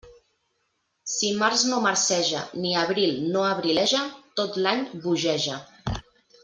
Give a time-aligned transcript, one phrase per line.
[1.15, 4.03] Si març no marceja, ni abril no abrileja,
[4.41, 5.63] tot l'any bogeja.